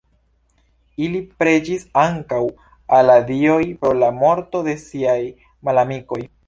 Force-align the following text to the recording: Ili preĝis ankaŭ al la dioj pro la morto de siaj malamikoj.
Ili 1.07 1.21
preĝis 1.41 1.85
ankaŭ 2.05 2.41
al 2.99 3.07
la 3.11 3.19
dioj 3.31 3.61
pro 3.83 3.95
la 4.01 4.13
morto 4.23 4.67
de 4.71 4.79
siaj 4.89 5.21
malamikoj. 5.69 6.25